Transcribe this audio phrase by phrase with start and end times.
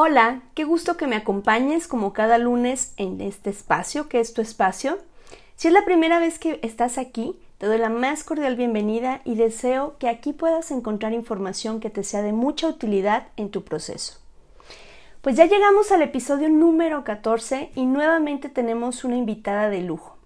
[0.00, 4.40] Hola, qué gusto que me acompañes como cada lunes en este espacio, que es tu
[4.40, 4.96] espacio.
[5.56, 9.34] Si es la primera vez que estás aquí, te doy la más cordial bienvenida y
[9.34, 14.20] deseo que aquí puedas encontrar información que te sea de mucha utilidad en tu proceso.
[15.20, 20.16] Pues ya llegamos al episodio número 14 y nuevamente tenemos una invitada de lujo.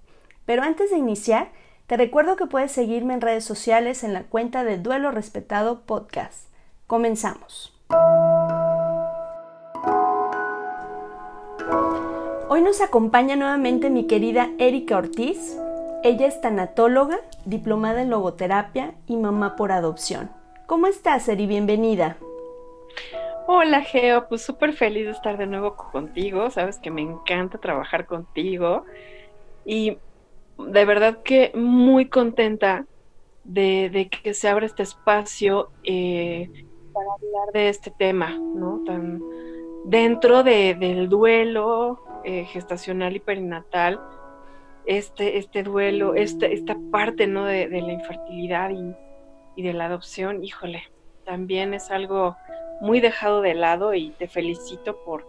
[0.45, 1.51] Pero antes de iniciar,
[1.87, 6.49] te recuerdo que puedes seguirme en redes sociales en la cuenta de Duelo Respetado Podcast.
[6.87, 7.73] Comenzamos.
[12.55, 15.59] Hoy nos acompaña nuevamente mi querida Erika Ortiz.
[16.03, 20.31] Ella es tanatóloga, diplomada en logoterapia y mamá por adopción.
[20.67, 21.47] ¿Cómo estás, Eri?
[21.47, 22.19] Bienvenida.
[23.47, 28.05] Hola Geo, pues súper feliz de estar de nuevo contigo, sabes que me encanta trabajar
[28.05, 28.85] contigo
[29.65, 29.97] y
[30.59, 32.85] de verdad que muy contenta
[33.45, 36.51] de, que se abra este espacio eh,
[36.93, 38.83] para hablar de este tema, ¿no?
[38.85, 39.23] Tan
[39.87, 44.01] dentro de, del duelo eh, gestacional y perinatal,
[44.87, 47.45] este, este duelo, este, esta parte, ¿no?
[47.45, 48.71] De, la infertilidad
[49.57, 50.83] y, de la adopción, híjole,
[51.25, 52.37] también es algo
[52.81, 55.27] muy dejado de lado y te felicito por,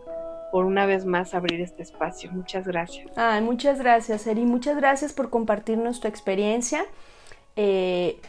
[0.52, 2.32] por una vez más abrir este espacio.
[2.32, 3.12] Muchas gracias.
[3.42, 4.46] Muchas gracias, Eri.
[4.46, 6.86] Muchas gracias por compartirnos tu experiencia.
[7.56, 8.20] Eh,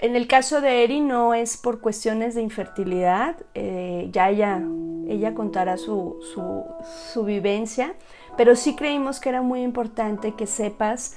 [0.00, 4.62] en el caso de Eri no es por cuestiones de infertilidad, eh, ya ella,
[5.06, 6.64] ella contará su, su,
[7.12, 7.94] su vivencia,
[8.36, 11.16] pero sí creímos que era muy importante que sepas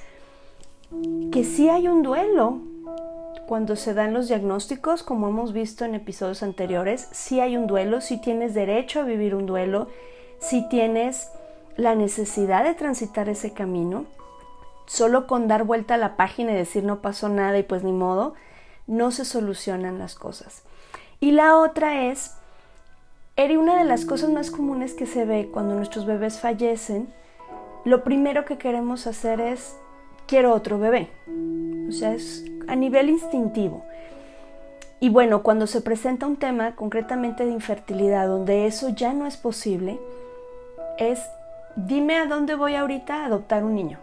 [1.32, 2.60] que sí hay un duelo
[3.48, 8.02] cuando se dan los diagnósticos, como hemos visto en episodios anteriores, sí hay un duelo,
[8.02, 9.88] sí tienes derecho a vivir un duelo,
[10.40, 11.30] sí tienes
[11.76, 14.06] la necesidad de transitar ese camino.
[14.86, 17.94] Solo con dar vuelta a la página y decir no pasó nada y pues ni
[17.94, 18.34] modo,
[18.88, 20.64] no se solucionan las cosas.
[21.20, 22.36] Y la otra es,
[23.38, 27.14] una de las cosas más comunes que se ve cuando nuestros bebés fallecen,
[27.86, 29.76] lo primero que queremos hacer es,
[30.28, 31.10] quiero otro bebé.
[31.88, 33.86] O sea, es a nivel instintivo.
[35.00, 39.36] Y bueno, cuando se presenta un tema concretamente de infertilidad, donde eso ya no es
[39.36, 40.00] posible,
[40.98, 41.22] es,
[41.76, 44.00] dime a dónde voy ahorita a adoptar un niño.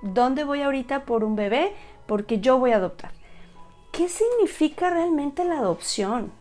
[0.00, 1.72] ¿Dónde voy ahorita por un bebé?
[2.06, 3.12] Porque yo voy a adoptar.
[3.96, 6.32] ¿Qué significa realmente la adopción?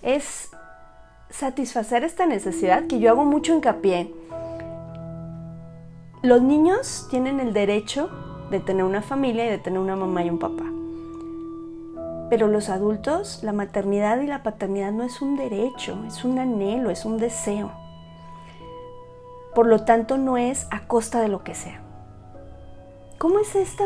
[0.00, 0.48] Es
[1.28, 4.14] satisfacer esta necesidad que yo hago mucho hincapié.
[6.22, 8.08] Los niños tienen el derecho
[8.50, 10.64] de tener una familia y de tener una mamá y un papá.
[12.30, 16.88] Pero los adultos, la maternidad y la paternidad no es un derecho, es un anhelo,
[16.88, 17.72] es un deseo.
[19.54, 21.82] Por lo tanto, no es a costa de lo que sea.
[23.18, 23.84] ¿Cómo es esta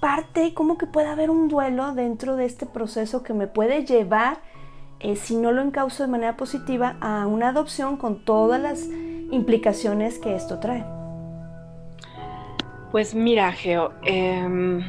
[0.00, 0.54] parte?
[0.54, 4.38] ¿Cómo que puede haber un duelo dentro de este proceso que me puede llevar,
[5.00, 8.88] eh, si no lo encauzo de manera positiva, a una adopción con todas las
[9.30, 10.84] implicaciones que esto trae?
[12.90, 14.80] Pues mira, Geo, eh,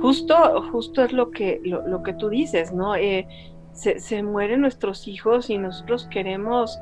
[0.00, 2.94] justo, justo es lo que, lo que tú dices, ¿no?
[2.96, 3.26] Eh,
[3.72, 6.78] se, se, mueren nuestros hijos y nosotros queremos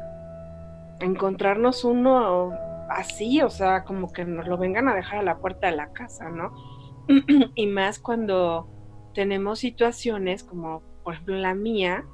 [1.00, 2.52] encontrarnos uno
[2.88, 5.88] así, o sea, como que nos lo vengan a dejar a la puerta de la
[5.88, 6.52] casa, ¿no?
[7.54, 8.68] y más cuando
[9.14, 12.04] tenemos situaciones como, por ejemplo, la mía,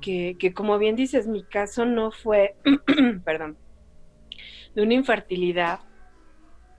[0.00, 2.56] que, que como bien dices, mi caso no fue,
[3.24, 3.56] perdón,
[4.74, 5.80] de una infertilidad,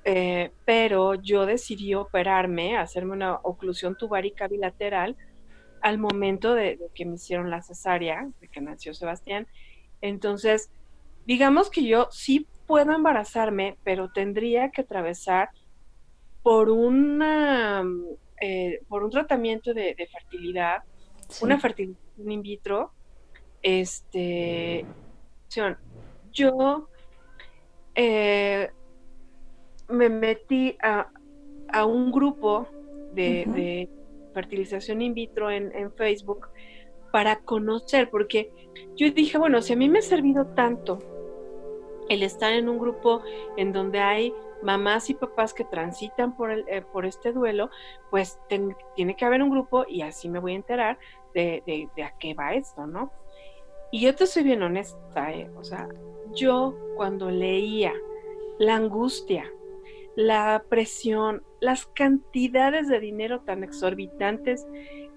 [0.04, 5.18] eh, pero yo decidí operarme, hacerme una oclusión tubárica bilateral
[5.82, 9.48] al momento de, que me hicieron la cesárea, de que nació Sebastián.
[10.02, 10.70] Entonces,
[11.26, 15.50] digamos que yo sí puedo embarazarme, pero tendría que atravesar
[16.46, 17.84] por una
[18.40, 20.84] eh, por un tratamiento de, fertilidad,
[21.42, 22.92] una fertilización in vitro,
[23.64, 24.86] este,
[26.32, 26.88] yo
[27.96, 28.70] eh,
[29.90, 31.10] me metí a,
[31.84, 32.68] un grupo
[33.16, 33.90] de,
[34.36, 36.50] fertilización in vitro en, en, Facebook
[37.12, 38.52] para conocer, porque
[38.96, 41.00] yo dije, bueno, si a mí me ha servido tanto
[42.08, 43.24] el estar en un grupo
[43.58, 44.32] en donde hay
[44.66, 47.70] mamás y papás que transitan por, el, eh, por este duelo,
[48.10, 48.40] pues
[48.96, 51.00] tiene que haber un grupo y así me voy a enterar
[51.34, 51.64] de,
[51.96, 53.12] de, a qué va esto, ¿no?
[53.92, 55.50] Y yo te soy bien honesta, ¿eh?
[55.56, 55.88] o sea,
[56.34, 57.94] yo cuando leía
[58.58, 59.50] la angustia,
[60.16, 64.66] la presión, las cantidades de dinero tan exorbitantes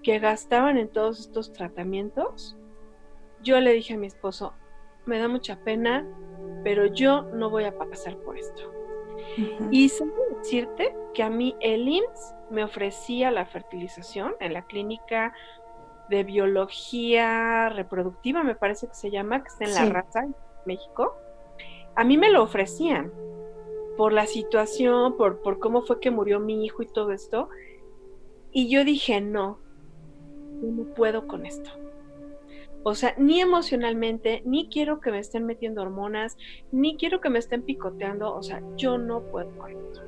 [0.03, 2.55] que gastaban en todos estos tratamientos,
[3.41, 4.53] yo le dije a mi esposo,
[5.05, 6.05] me da mucha pena,
[6.63, 8.78] pero yo no voy a pasar por esto.
[9.71, 10.05] Y sé
[10.37, 15.33] decirte que a mí el IMSS me ofrecía la fertilización en la clínica
[16.09, 21.15] de biología reproductiva, me parece que se llama, que está en La Raza, en México.
[21.95, 23.11] A mí me lo ofrecían
[23.95, 27.49] por la situación, por, por cómo fue que murió mi hijo y todo esto.
[28.51, 29.59] Y yo dije, no,
[30.61, 31.69] no puedo con esto.
[32.83, 36.37] O sea, ni emocionalmente, ni quiero que me estén metiendo hormonas,
[36.71, 38.33] ni quiero que me estén picoteando.
[38.33, 40.01] O sea, yo no puedo con esto.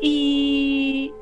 [0.00, 1.12] Y,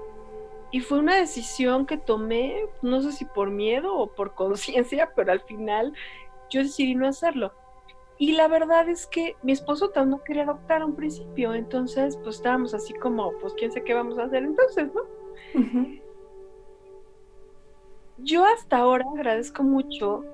[0.71, 5.33] y fue una decisión que tomé, no sé si por miedo o por conciencia, pero
[5.33, 5.95] al final
[6.51, 7.53] yo decidí no hacerlo.
[8.17, 12.37] Y la verdad es que mi esposo no quería adoptar a un principio, entonces pues
[12.37, 16.04] estábamos así como, pues quién sé qué vamos a hacer entonces, ¿no?
[18.25, 20.25] Yo hasta ahora agradezco mucho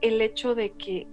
[0.00, 1.06] el hecho de que,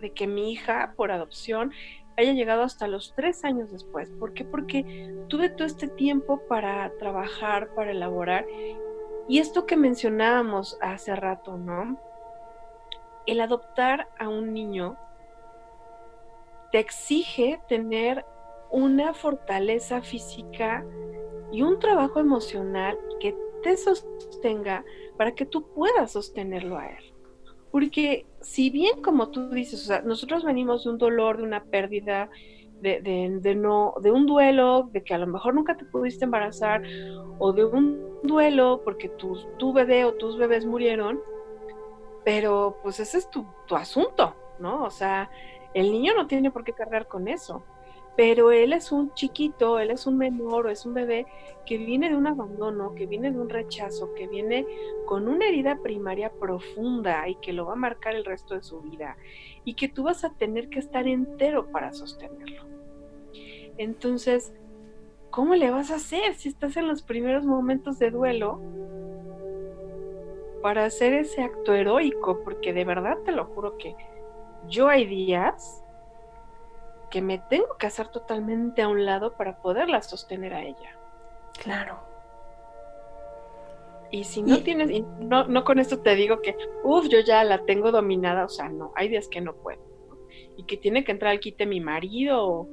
[0.00, 1.72] de que mi hija por adopción
[2.16, 4.10] haya llegado hasta los tres años después.
[4.18, 4.46] ¿Por qué?
[4.46, 8.46] Porque tuve todo este tiempo para trabajar, para elaborar.
[9.28, 11.98] Y esto que mencionábamos hace rato, ¿no?
[13.26, 14.96] El adoptar a un niño
[16.72, 18.24] te exige tener
[18.70, 20.86] una fortaleza física
[21.52, 24.84] y un trabajo emocional que te sostenga
[25.16, 27.14] para que tú puedas sostenerlo a él.
[27.70, 31.64] Porque si bien, como tú dices, o sea, nosotros venimos de un dolor, de una
[31.64, 32.30] pérdida,
[32.80, 33.00] de,
[33.40, 36.82] de, no, de un duelo, de que a lo mejor nunca te pudiste embarazar,
[37.38, 41.20] o de un duelo porque tu, tu bebé o tus bebés murieron,
[42.24, 44.84] pero pues ese es tu, tu asunto, ¿no?
[44.84, 45.30] O sea,
[45.74, 47.62] el niño no tiene por qué cargar con eso
[48.16, 51.26] pero él es un chiquito, él es un menor es un bebé
[51.64, 54.66] que viene de un abandono, que viene de un rechazo, que viene
[55.06, 58.80] con una herida primaria profunda y que lo va a marcar el resto de su
[58.80, 59.16] vida
[59.64, 62.64] y que tú vas a tener que estar entero para sostenerlo.
[63.78, 64.52] Entonces,
[65.30, 68.60] ¿cómo le vas a hacer si estás en los primeros momentos de duelo
[70.62, 72.40] para hacer ese acto heroico?
[72.42, 73.94] Porque de verdad te lo juro que
[74.68, 75.79] yo hay días
[77.10, 80.96] que me tengo que hacer totalmente a un lado para poderla sostener a ella.
[81.62, 81.98] Claro.
[84.12, 87.64] Y si no tienes, no, no con esto te digo que, uff, yo ya la
[87.64, 89.80] tengo dominada, o sea, no, hay días que no puedo.
[90.56, 92.68] Y que tiene que entrar al quite mi marido,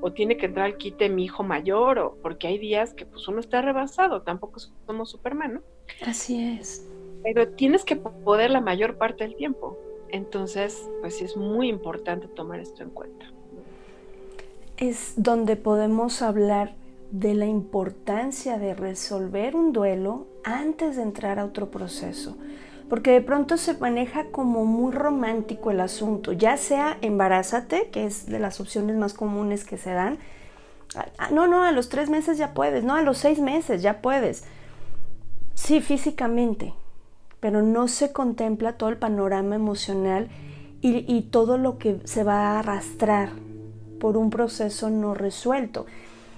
[0.00, 3.26] o, tiene que entrar al quite mi hijo mayor, o porque hay días que pues
[3.28, 5.62] uno está rebasado, tampoco somos Superman, ¿no?
[6.06, 6.86] Así es.
[7.22, 9.78] Pero tienes que poder la mayor parte del tiempo.
[10.08, 13.32] Entonces, pues sí es muy importante tomar esto en cuenta
[14.76, 16.74] es donde podemos hablar
[17.12, 22.36] de la importancia de resolver un duelo antes de entrar a otro proceso.
[22.88, 28.26] Porque de pronto se maneja como muy romántico el asunto, ya sea embarázate, que es
[28.26, 30.18] de las opciones más comunes que se dan.
[31.18, 34.02] Ah, no, no, a los tres meses ya puedes, no, a los seis meses ya
[34.02, 34.44] puedes.
[35.54, 36.74] Sí, físicamente,
[37.40, 40.28] pero no se contempla todo el panorama emocional
[40.80, 43.30] y, y todo lo que se va a arrastrar
[44.02, 45.86] por un proceso no resuelto.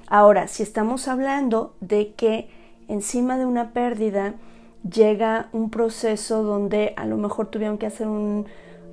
[0.07, 2.51] Ahora, si estamos hablando de que
[2.89, 4.35] encima de una pérdida
[4.83, 8.07] llega un proceso donde a lo mejor tuvieron que hacer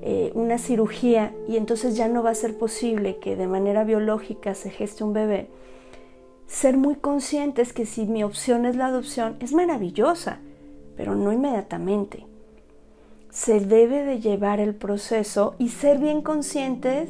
[0.01, 4.55] eh, una cirugía y entonces ya no va a ser posible que de manera biológica
[4.55, 5.49] se geste un bebé,
[6.47, 10.39] ser muy conscientes que si mi opción es la adopción es maravillosa,
[10.95, 12.25] pero no inmediatamente.
[13.31, 17.09] Se debe de llevar el proceso y ser bien conscientes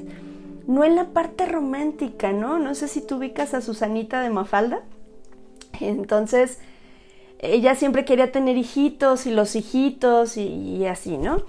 [0.67, 2.59] no en la parte romántica, ¿no?
[2.59, 4.81] No sé si tú ubicas a Susanita de Mafalda.
[5.79, 6.59] Entonces,
[7.39, 11.43] ella siempre quería tener hijitos y los hijitos y, y así, ¿no?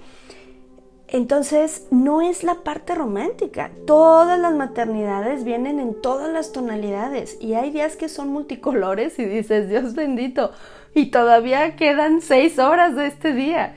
[1.07, 3.69] Entonces, no es la parte romántica.
[3.85, 9.25] Todas las maternidades vienen en todas las tonalidades y hay días que son multicolores y
[9.25, 10.51] dices, Dios bendito,
[10.95, 13.75] y todavía quedan seis horas de este día.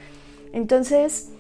[0.55, 1.31] Entonces,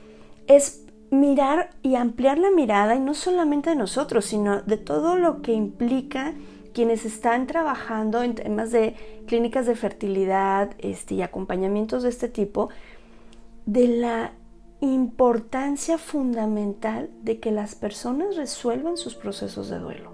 [0.47, 0.86] es
[1.21, 5.53] mirar y ampliar la mirada y no solamente de nosotros, sino de todo lo que
[5.53, 6.35] implica
[6.73, 8.95] quienes están trabajando en temas de
[9.27, 12.69] clínicas de fertilidad este, y acompañamientos de este tipo,
[13.65, 14.33] de la
[14.81, 20.11] importancia fundamental de que las personas resuelvan sus procesos de duelo.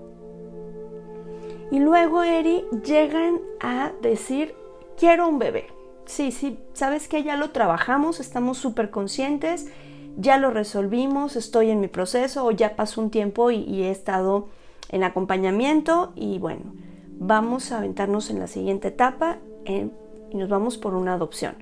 [1.72, 4.54] Y luego, Eri, llegan a decir,
[4.96, 5.66] quiero un bebé.
[6.04, 9.68] Sí, sí, sabes que ya lo trabajamos, estamos súper conscientes,
[10.16, 14.48] ya lo resolvimos, estoy en mi proceso o ya pasó un tiempo y, he estado
[14.88, 16.74] en acompañamiento y bueno,
[17.18, 21.54] vamos a aventarnos en la siguiente etapa y nos vamos por una adopción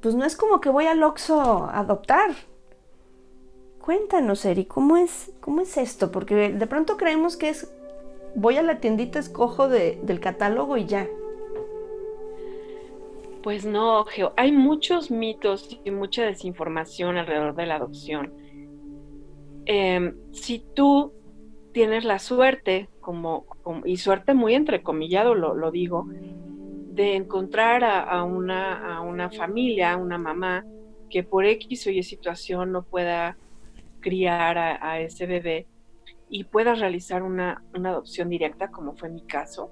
[0.00, 2.30] pues no es como que voy al Oxxo a adoptar.
[3.80, 6.12] Cuéntanos, Eri, ¿cómo es, ¿cómo es esto?
[6.12, 7.70] Porque de pronto creemos que es,
[8.34, 11.08] voy a la tiendita, escojo del catálogo y ya.
[13.42, 18.32] Pues no, Geo, hay muchos mitos y mucha desinformación alrededor de la adopción.
[19.64, 21.12] Em, si tú
[21.72, 23.46] tienes la suerte, como,
[23.84, 26.06] y suerte muy entrecomillado lo, lo digo,
[26.98, 30.64] de encontrar a, una, a una familia, a una mamá
[31.08, 33.36] que por X o Y situación no pueda
[34.00, 35.66] criar a, ese bebé
[36.28, 39.70] y pueda realizar una, adopción directa, como fue mi caso.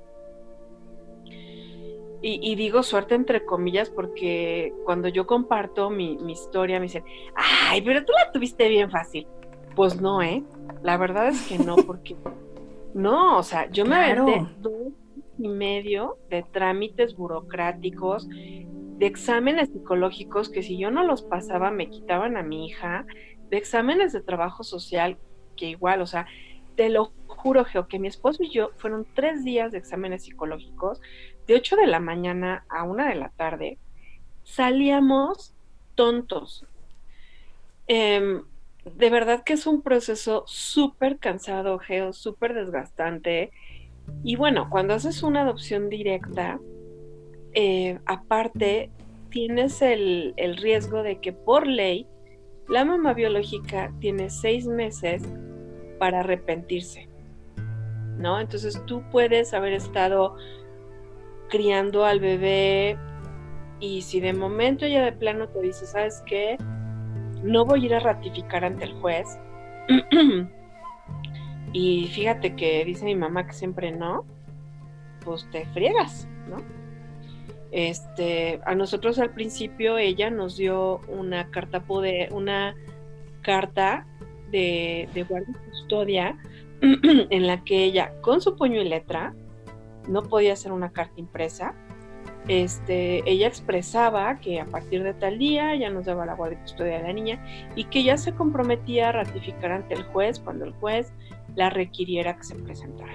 [2.28, 7.04] Y, digo suerte entre comillas porque cuando yo comparto mi, historia me dicen,
[7.36, 9.28] ay, pero tú la tuviste bien fácil.
[9.76, 10.42] Pues no, ¿eh?
[10.82, 12.16] La verdad es que no, porque
[12.94, 14.44] no, o sea, yo me aventé
[15.38, 21.90] y medio de trámites burocráticos, de exámenes psicológicos que si yo no los pasaba me
[21.90, 23.06] quitaban a mi hija,
[23.50, 25.16] de exámenes de trabajo social
[25.56, 26.26] que igual, o sea,
[26.74, 31.00] te lo juro, Geo, que mi esposo y yo fueron tres días de exámenes psicológicos,
[31.46, 33.78] de 8 de la mañana a 1 de la tarde,
[34.44, 35.54] salíamos
[35.94, 36.64] tontos.
[37.86, 38.42] Em,
[38.84, 43.50] de verdad que es un proceso súper cansado, Geo, súper desgastante.
[44.22, 46.60] Y bueno, cuando haces una adopción directa,
[47.54, 48.90] eh, aparte
[49.30, 52.06] tienes el, riesgo de que por ley
[52.68, 55.22] la mamá biológica tiene seis meses
[55.98, 57.08] para arrepentirse,
[58.18, 58.40] ¿no?
[58.40, 60.36] Entonces tú puedes haber estado
[61.48, 62.98] criando al bebé
[63.80, 66.56] y si de momento ella de plano te dice, ¿sabes qué?
[67.42, 69.38] No voy a ir a ratificar ante el juez,
[71.72, 74.24] Y fíjate que dice mi mamá que siempre no,
[75.24, 76.56] pues te friegas, ¿no?
[77.70, 82.74] Este, a nosotros al principio ella nos dio una carta poder, una
[83.42, 84.06] carta
[84.50, 86.38] de, de guardia y custodia
[86.80, 89.34] en la que ella, con su puño y letra,
[90.08, 91.74] no podía hacer una carta impresa.
[92.48, 96.62] Este, ella expresaba que a partir de tal día ya nos daba la guardia y
[96.62, 97.44] custodia de la niña
[97.74, 101.12] y que ya se comprometía a ratificar ante el juez cuando el juez
[101.56, 103.14] la requiriera que se presentara.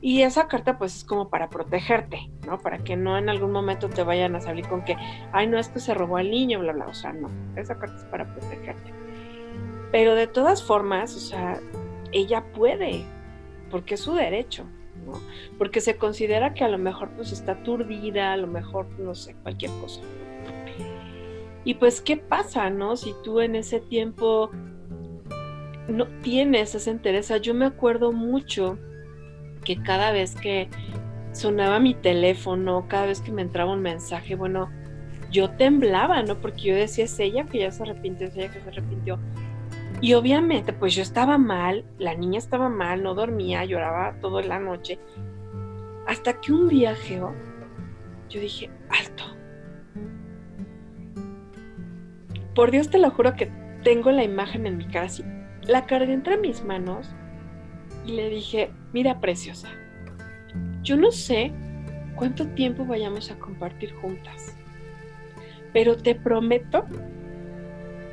[0.00, 2.58] Y esa carta pues es como para protegerte, ¿no?
[2.58, 4.96] Para que no en algún momento te vayan a salir con que,
[5.32, 7.96] ay, no es que se robó al niño, bla, bla, o sea, no, esa carta
[7.96, 8.92] es para protegerte.
[9.90, 11.58] Pero de todas formas, o sea,
[12.12, 13.06] ella puede,
[13.70, 14.66] porque es su derecho,
[15.58, 19.34] Porque se considera que a lo mejor pues está aturdida, a lo mejor, no sé,
[19.42, 20.00] cualquier cosa.
[21.64, 22.96] Y pues, ¿qué pasa, no?
[22.96, 24.50] Si tú en ese tiempo
[25.88, 27.32] no tienes esa interés.
[27.42, 28.78] Yo me acuerdo mucho
[29.64, 30.68] que cada vez que
[31.32, 34.70] sonaba mi teléfono, cada vez que me entraba un mensaje, bueno,
[35.30, 36.40] yo temblaba, ¿no?
[36.40, 39.18] Porque yo decía, es ella que ya se arrepintió, es ella que se arrepintió.
[40.04, 44.58] Y obviamente, pues yo estaba mal, la niña estaba mal, no dormía, lloraba toda la
[44.58, 44.98] noche.
[46.06, 47.34] Hasta que un Geo,
[48.28, 49.24] yo dije, alto.
[52.54, 53.50] Por Dios te lo juro que
[53.82, 55.24] tengo la imagen en mi así
[55.66, 57.08] la cargué entre mis manos
[58.04, 59.70] y le dije, mira preciosa,
[60.82, 61.50] yo no sé
[62.14, 64.54] cuánto tiempo vayamos a compartir juntas,
[65.72, 66.84] pero te prometo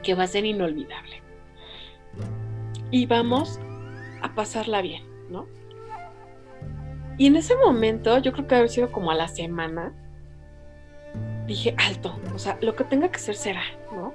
[0.03, 1.20] que va a ser inolvidable.
[2.91, 3.59] Y vamos
[4.21, 5.47] a pasarla bien, ¿no?
[7.17, 9.93] Y en ese momento, yo creo que haber sido como a la semana,
[11.47, 14.13] dije, alto, o sea, lo que tenga que ser será, ¿no?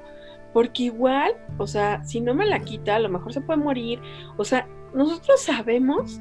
[0.57, 4.01] porque igual, o sea, si no me la quita, a lo mejor se puede morir.
[4.39, 6.19] O sea, nosotros sabemos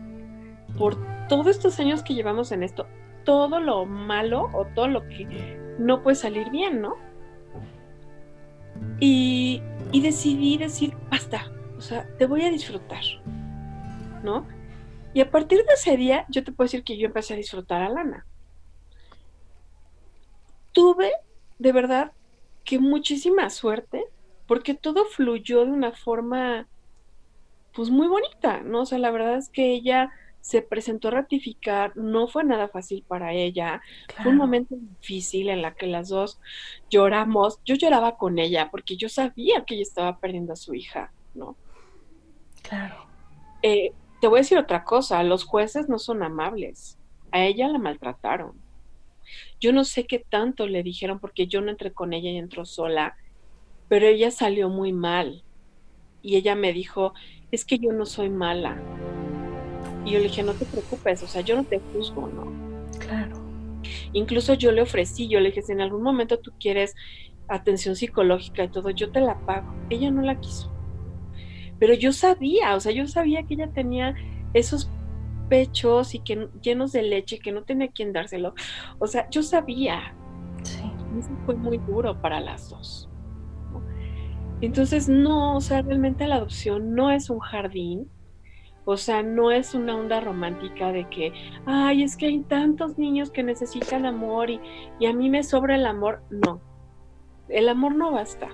[0.78, 0.98] por
[1.30, 2.86] todos estos años que llevamos en esto,
[3.24, 6.96] todo lo malo o todo lo que no puede salir bien, ¿no?
[9.00, 9.62] Y,
[9.94, 11.50] y decidí decir, basta,
[11.88, 13.04] sea, te voy a disfrutar,
[14.24, 14.48] ¿no?
[15.14, 17.82] Y a partir de ese día, yo te puedo decir que yo empecé a disfrutar
[17.82, 18.26] a Lana.
[20.74, 21.12] Tuve,
[21.58, 22.12] de verdad,
[22.66, 24.04] que muchísima suerte,
[24.48, 26.68] porque todo fluyó de una forma,
[27.74, 28.82] pues muy bonita, ¿no?
[28.82, 30.12] O sea, la verdad es que ella
[30.42, 33.82] se presentó a ratificar, no fue nada fácil para ella,
[34.22, 36.40] fue un momento difícil en la que las dos
[36.90, 41.12] lloramos, yo lloraba con ella porque yo sabía que ella estaba perdiendo a su hija,
[41.34, 41.56] ¿no?
[42.68, 43.06] Claro.
[43.62, 43.92] Eh,
[44.22, 46.98] te voy a decir otra cosa, los jueces no son amables,
[47.32, 48.54] a ella la maltrataron.
[49.60, 52.66] Yo no sé qué tanto le dijeron porque yo no entré con ella y entró
[52.66, 53.16] sola,
[53.88, 55.44] pero ella salió muy mal.
[56.22, 57.14] Y ella me dijo,
[57.52, 58.82] es que yo no soy mala,
[60.06, 62.54] y yo le dije, no te preocupes, o sea, yo no te juzgo, ¿no?
[63.00, 63.44] Claro.
[64.14, 66.96] Incluso yo le ofrecí, yo le dije, si en algún momento tú quieres
[67.48, 69.74] atención psicológica y todo, yo te la pago.
[69.90, 70.72] Ella no la quiso.
[71.86, 74.16] Pero yo sabía, o sea, yo sabía que ella tenía
[74.56, 74.90] esos
[75.50, 78.56] pechos y que llenos de leche, que no tenía quien dárselo.
[78.98, 80.16] O sea, yo sabía.
[80.64, 80.82] Sí.
[81.20, 83.08] Eso fue muy duro para las dos.
[84.62, 88.10] Entonces, no, o sea, realmente la adopción no es un jardín,
[88.86, 91.34] o sea, no es una onda romántica de que,
[91.68, 94.60] ay, es que hay tantos niños que necesitan amor y,
[95.06, 96.24] a mí me sobra el amor.
[96.32, 96.60] No,
[97.48, 98.48] el amor no basta.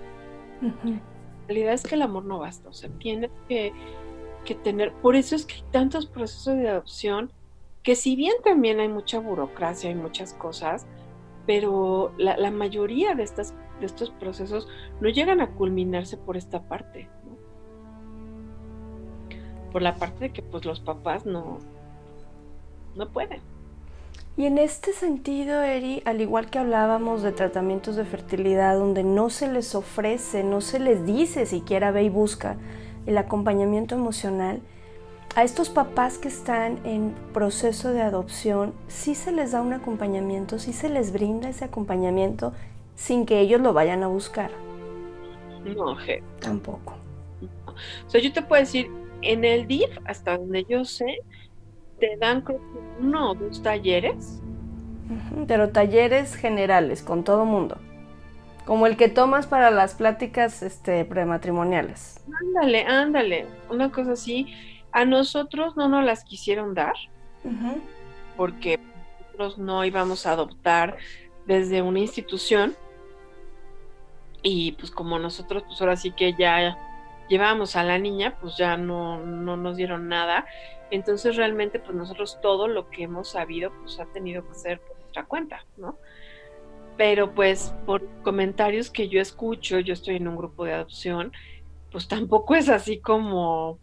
[1.48, 2.70] Realidad es que el amor no basta.
[2.70, 3.74] O sea, tienes que,
[4.64, 7.32] tener, por eso es que hay tantos procesos de adopción
[7.84, 10.86] que si bien también hay mucha burocracia y muchas cosas,
[11.48, 14.68] pero la, la mayoría de, estas, de estos procesos
[15.00, 17.10] no llegan a culminarse por esta parte
[19.72, 21.60] por la parte de que pues los papás no,
[22.96, 23.42] no pueden.
[24.42, 29.30] Y en este sentido, Eri, al igual que hablábamos de tratamientos de fertilidad donde no
[29.30, 32.58] se les ofrece, no se les dice siquiera ve y busca
[33.06, 34.60] el acompañamiento emocional,
[35.36, 40.58] a estos papás que están en proceso de adopción, sí se les da un acompañamiento,
[40.58, 42.52] sí se les brinda ese acompañamiento
[42.96, 44.50] sin que ellos lo vayan a buscar.
[45.64, 46.24] No, je.
[46.40, 46.96] Tampoco.
[48.08, 48.90] O sea, yo te puedo decir,
[49.22, 51.20] en el DIF, hasta donde yo sé,
[52.02, 52.44] te dan
[53.00, 54.42] uno o dos talleres.
[55.48, 57.78] Pero talleres generales, con todo mundo.
[58.66, 62.22] Como el que tomas para las pláticas este, prematrimoniales.
[62.42, 63.48] Ándale, ándale.
[63.70, 64.54] Una cosa así.
[64.92, 66.96] A nosotros no nos las quisieron dar.
[68.36, 68.80] Porque
[69.20, 70.98] nosotros no íbamos a adoptar
[71.46, 72.76] desde una institución.
[74.42, 76.78] Y pues como nosotros, pues ahora sí que ya
[77.32, 80.46] llevábamos a la niña, pues ya no, no nos dieron nada.
[80.92, 85.00] Entonces realmente pues nosotros todo lo que hemos sabido pues ha tenido que ser por
[85.00, 85.98] nuestra cuenta, ¿no?
[86.98, 91.32] Pero pues por comentarios que yo escucho, yo estoy en un grupo de adopción,
[91.90, 93.80] pues tampoco es así como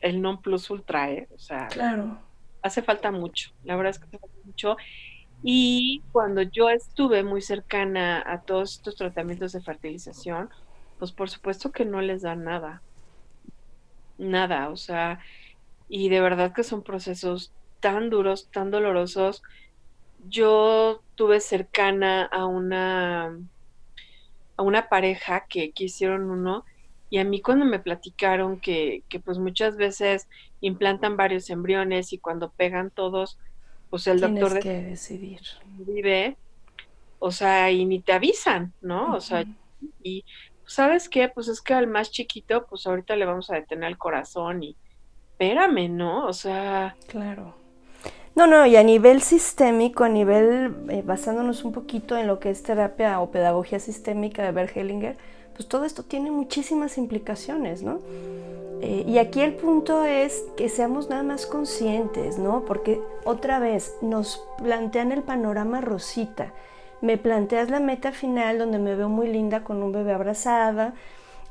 [0.00, 1.28] el non plus ultra, ¿eh?
[1.34, 2.20] O sea, claro.
[2.62, 4.76] hace falta mucho, la verdad es que hace falta mucho.
[5.42, 10.48] Y cuando yo estuve muy cercana a todos estos tratamientos de fertilización,
[10.98, 12.82] pues por supuesto que no les da nada.
[14.18, 15.20] Nada, o sea,
[15.88, 19.42] y de verdad que son procesos tan duros, tan dolorosos.
[20.28, 23.36] Yo tuve cercana a una
[24.56, 26.64] a una pareja que, quisieron uno
[27.10, 30.28] y a mí cuando me platicaron que, que pues muchas veces
[30.60, 33.38] implantan varios embriones y cuando pegan todos,
[33.90, 35.40] pues el doctor que decidir.
[35.64, 36.36] vive,
[37.18, 39.14] o sea, y ni te avisan, ¿no?
[39.14, 39.44] O sea,
[40.02, 40.24] y
[40.66, 41.28] ¿sabes qué?
[41.28, 44.76] Pues es que al más chiquito, pues ahorita le vamos a detener el corazón y
[45.32, 46.26] espérame, ¿no?
[46.26, 46.96] O sea...
[47.08, 47.54] Claro.
[48.34, 52.50] No, no, y a nivel sistémico, a nivel, eh, basándonos un poquito en lo que
[52.50, 55.16] es terapia o pedagogía sistémica de Bert Hellinger,
[55.54, 58.00] pues todo esto tiene muchísimas implicaciones, ¿no?
[58.82, 62.64] Eh, y aquí el punto es que seamos nada más conscientes, ¿no?
[62.64, 66.52] Porque otra vez nos plantean el panorama rosita
[67.04, 70.94] me planteas la meta final donde me veo muy linda con un bebé abrazada,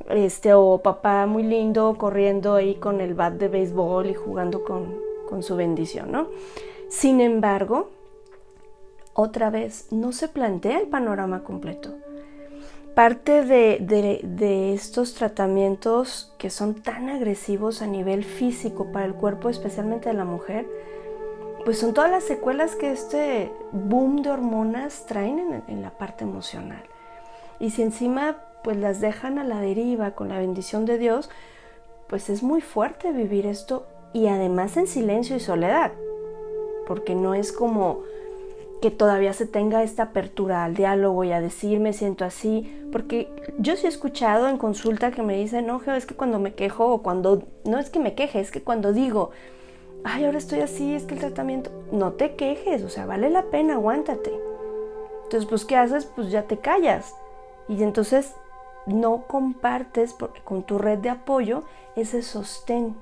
[0.10, 5.14] este, o papá muy lindo corriendo ahí con el bat de béisbol y jugando con,
[5.42, 6.28] su bendición, ¿no?
[6.90, 7.90] Sin embargo,
[9.14, 11.90] otra vez, no se plantea el panorama completo.
[12.94, 13.80] Parte de,
[14.24, 20.16] de, estos tratamientos que son tan agresivos a nivel físico para el cuerpo, especialmente de
[20.16, 20.68] la mujer,
[21.66, 26.84] pues son todas las secuelas que este boom de hormonas traen en, la parte emocional.
[27.60, 31.30] Y si encima pues las dejan a la deriva con la bendición de Dios,
[32.08, 35.92] pues es muy fuerte vivir esto y además en silencio y soledad,
[36.88, 38.02] porque no es como
[38.82, 43.30] que todavía se tenga esta apertura al diálogo y a decir me siento así, porque
[43.58, 46.88] yo sí he escuchado en consulta que me dicen, no, es que cuando me quejo
[46.88, 49.32] o cuando, no es que me queje, es que cuando digo,
[50.04, 53.44] ay, ahora estoy así, es que el tratamiento, no te quejes, o sea, vale la
[53.44, 54.32] pena, aguántate.
[55.24, 56.06] Entonces, pues, ¿qué haces?
[56.06, 57.16] Pues ya te callas.
[57.68, 58.34] Y entonces
[58.86, 61.64] no compartes con tu red de apoyo
[61.96, 62.96] ese sostén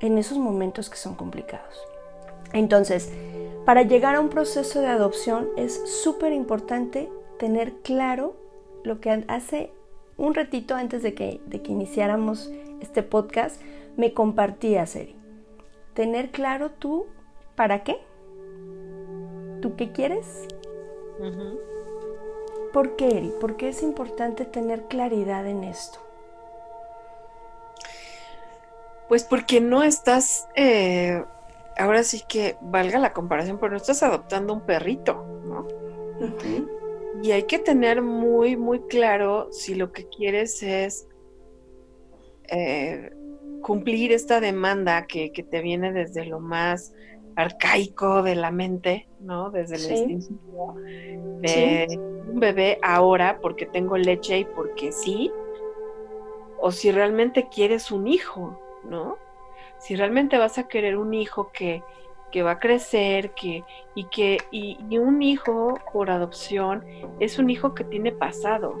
[0.00, 1.80] en esos momentos que son complicados.
[2.52, 3.10] Entonces,
[3.64, 8.34] para llegar a un proceso de adopción es súper importante tener claro
[8.82, 9.72] lo que hace
[10.16, 12.50] un ratito antes de que, de que iniciáramos
[12.80, 13.60] este podcast
[13.96, 15.21] me compartía, Seri.
[15.94, 17.06] Tener claro tú
[17.54, 17.96] para qué,
[19.60, 20.48] tú qué quieres,
[22.72, 23.32] ¿Por qué, Eri?
[23.40, 25.98] ¿Por qué es importante tener claridad en esto?
[29.08, 31.22] Pues porque no estás, eh,
[31.76, 35.68] ahora sí que valga la comparación, pero no estás adoptando un perrito, ¿no?
[37.22, 41.06] Y hay que tener muy, muy claro si lo que quieres es
[42.48, 43.12] eh,
[43.62, 46.92] cumplir esta demanda que, te viene desde lo más
[47.36, 49.50] arcaico de la mente, ¿no?
[49.50, 50.74] Desde el instinto
[51.40, 51.86] de
[52.28, 55.30] un bebé ahora porque tengo leche y porque sí,
[56.60, 59.16] o si realmente quieres un hijo, ¿no?
[59.78, 61.82] Si realmente vas a querer un hijo que,
[62.30, 66.84] que va a crecer, que, y que, y, y un hijo por adopción
[67.18, 68.78] es un hijo que tiene pasado.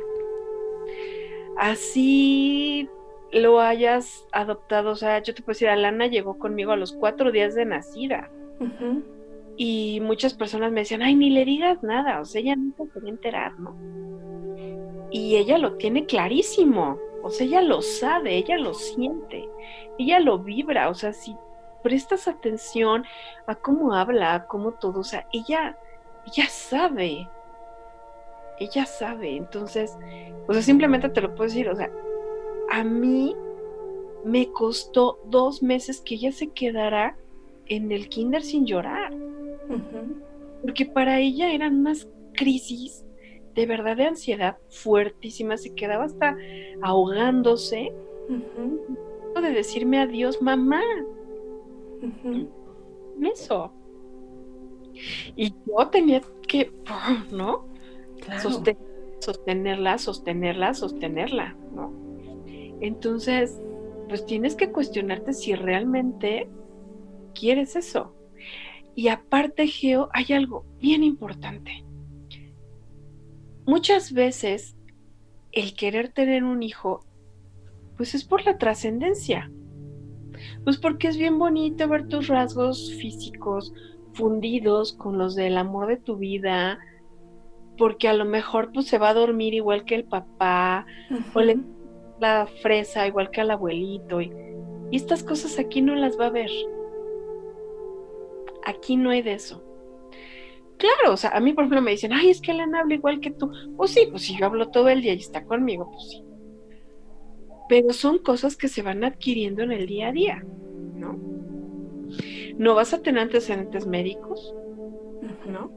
[1.56, 2.88] Así
[3.32, 7.32] lo hayas adoptado, o sea, yo te puedo decir, Alana llegó conmigo a los cuatro
[7.32, 8.30] días de nacida.
[9.56, 13.00] Y muchas personas me decían, ay, ni le digas nada, o sea, ella nunca se
[13.00, 13.76] va a enterar, ¿no?
[15.10, 19.48] Y ella lo tiene clarísimo, o sea, ella lo sabe, ella lo siente,
[19.98, 21.34] ella lo vibra, o sea, si
[21.82, 23.04] prestas atención
[23.46, 25.76] a cómo habla, a cómo todo, o sea, ella,
[26.26, 27.28] ella sabe,
[28.58, 29.96] ella sabe, entonces,
[30.46, 31.90] o sea, simplemente te lo puedo decir, o sea,
[32.70, 33.34] a mí
[34.24, 37.16] me costó dos meses que ella se quedara
[37.66, 39.12] en el kinder sin llorar.
[40.62, 43.04] Porque para ella eran unas crisis
[43.54, 46.36] de verdad de ansiedad fuertísima, se quedaba hasta
[46.82, 47.92] ahogándose
[48.28, 50.82] de decirme adiós, mamá.
[53.22, 53.72] Eso.
[55.36, 56.70] Y yo tenía que,
[57.30, 57.66] ¿no?
[59.20, 62.01] sostenerla, sostenerla, sostenerla, ¿no?
[62.82, 63.60] Entonces,
[64.08, 66.50] pues tienes que cuestionarte si realmente
[67.32, 68.14] quieres eso.
[68.96, 71.84] Y aparte, Geo, hay algo bien importante.
[73.66, 74.76] Muchas veces
[75.52, 77.06] el querer tener un hijo,
[77.96, 79.50] pues es por la trascendencia.
[80.64, 83.72] Pues porque es bien bonito ver tus rasgos físicos
[84.12, 86.80] fundidos con los del amor de tu vida,
[87.78, 90.84] porque a lo mejor pues se va a dormir igual que el papá,
[91.32, 91.60] o le
[92.22, 94.32] la fresa igual que al abuelito, y
[94.92, 96.50] estas cosas aquí no las va a ver.
[98.64, 99.62] Aquí no hay de eso.
[100.78, 103.20] Claro, o sea, a mí por ejemplo me dicen, ay, es que Elena habla igual
[103.20, 103.50] que tú.
[103.76, 106.24] Pues sí, pues si yo hablo todo el día y está conmigo, pues sí.
[107.68, 110.44] Pero son cosas que se van adquiriendo en el día a día,
[110.94, 111.18] ¿no?
[112.56, 114.54] No vas a tener antecedentes médicos,
[115.46, 115.70] ¿no?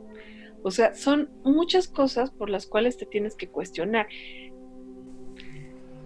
[0.64, 4.08] O sea, son muchas cosas por las cuales te tienes que cuestionar.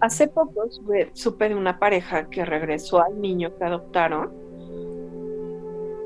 [0.02, 0.68] Hace poco
[1.14, 4.50] supe de una pareja que regresó al niño que adoptaron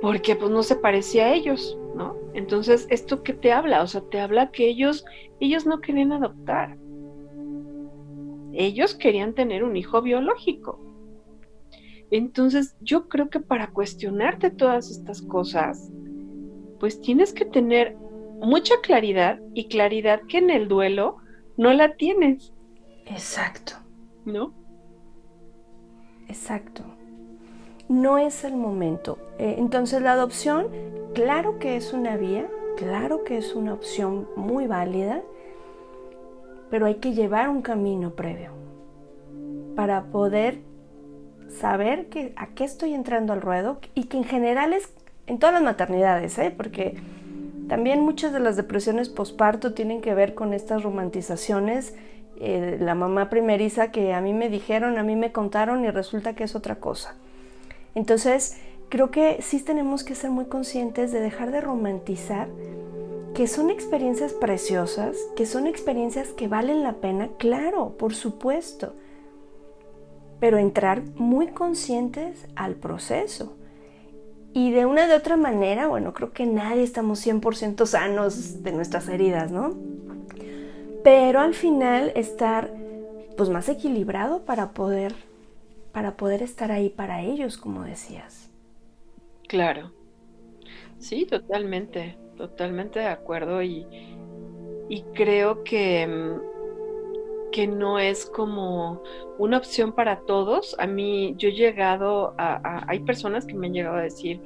[0.03, 2.17] porque pues no se parecía a ellos, ¿no?
[2.33, 3.81] Entonces, ¿esto qué te habla?
[3.81, 5.05] O sea, te habla que ellos,
[5.39, 6.77] ellos no querían adoptar.
[8.51, 10.77] Ellos querían tener un hijo biológico.
[12.11, 15.89] Entonces, yo creo que para cuestionarte todas estas cosas,
[16.81, 17.95] pues tienes que tener
[18.41, 21.15] mucha claridad y claridad que en el duelo
[21.55, 22.51] no la tienes.
[23.05, 23.82] Exacto.
[24.25, 24.53] ¿No?
[26.27, 26.83] Exacto
[27.89, 29.17] no es el momento.
[29.37, 30.67] Eh, entonces la adopción,
[31.13, 35.21] claro que es una vía, claro que es una opción muy válida,
[36.69, 38.51] pero hay que llevar un camino previo
[39.75, 40.59] para poder
[41.49, 44.91] saber que, a qué estoy entrando al ruedo y que en general es
[45.27, 46.53] en todas las maternidades, ¿eh?
[46.55, 46.95] porque
[47.69, 51.95] también muchas de las depresiones posparto tienen que ver con estas romantizaciones.
[52.45, 56.35] Eh, la mamá primeriza que a mí me dijeron, a mí me contaron y resulta
[56.35, 57.15] que es otra cosa.
[57.95, 58.57] Entonces,
[58.89, 62.49] creo que sí tenemos que ser muy conscientes de dejar de romantizar
[63.33, 68.93] que son experiencias preciosas, que son experiencias que valen la pena, claro, por supuesto,
[70.41, 73.55] pero entrar muy conscientes al proceso.
[74.51, 79.07] Y de una de otra manera, bueno, creo que nadie estamos 100% sanos de nuestras
[79.07, 79.93] heridas, ¿no?
[81.03, 82.71] Pero al final estar
[83.37, 85.13] pues más equilibrado para poder
[85.91, 88.49] para poder estar ahí para ellos, como decías.
[89.47, 89.91] Claro.
[90.97, 93.85] Sí, totalmente, totalmente de acuerdo y,
[94.89, 99.03] y creo que, mm, que no es como
[99.37, 100.75] una opción para todos.
[100.79, 104.41] A mí, yo he llegado a, hay personas que me han llegado a decir,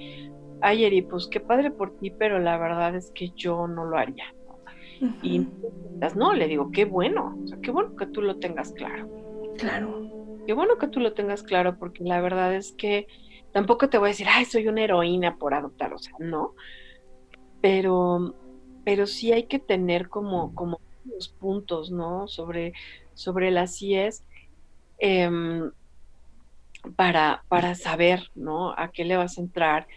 [0.61, 3.97] ay Eri, pues qué padre por ti, pero la verdad es que yo no lo
[3.97, 4.25] haría.
[5.21, 5.47] Y
[6.15, 9.07] no, le digo, qué bueno, o sea, qué bueno que tú lo tengas claro.
[9.57, 10.07] Claro.
[10.45, 13.07] Qué bueno que tú lo tengas claro, porque la verdad es que
[13.51, 16.53] tampoco te voy a decir, ay, soy una heroína por adoptar, o sea, no.
[17.61, 18.35] Pero,
[18.85, 22.27] pero sí hay que tener como, como los puntos, ¿no?
[22.27, 22.73] Sobre,
[23.13, 24.23] sobre las CIES
[24.99, 25.71] em,
[26.95, 28.71] para, para saber, ¿no?
[28.77, 29.87] A qué le vas a entrar,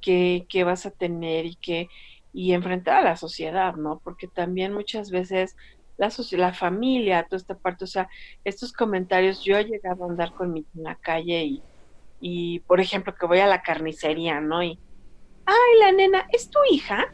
[0.00, 1.88] qué, qué vas a tener y qué,
[2.32, 4.00] y enfrentar a la sociedad, ¿no?
[4.02, 5.56] Porque también muchas veces
[5.96, 8.08] la, la familia, toda esta parte, o sea,
[8.44, 11.62] estos comentarios, yo he llegado a andar con mi en la calle y
[12.20, 14.62] y por ejemplo que voy a la carnicería, ¿no?
[14.62, 14.78] Y,
[15.46, 17.06] ay, la nena, ¿es tu hija?